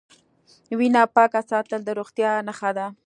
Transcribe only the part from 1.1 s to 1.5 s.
پاکه